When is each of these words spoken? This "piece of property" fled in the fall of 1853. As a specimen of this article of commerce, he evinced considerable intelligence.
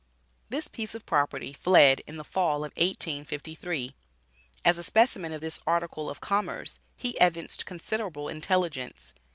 This 0.49 0.67
"piece 0.67 0.95
of 0.95 1.05
property" 1.05 1.53
fled 1.53 2.01
in 2.07 2.17
the 2.17 2.23
fall 2.23 2.65
of 2.65 2.71
1853. 2.75 3.91
As 4.65 4.79
a 4.79 4.83
specimen 4.83 5.31
of 5.31 5.41
this 5.41 5.59
article 5.67 6.09
of 6.09 6.19
commerce, 6.19 6.79
he 6.97 7.11
evinced 7.21 7.67
considerable 7.67 8.27
intelligence. 8.27 9.13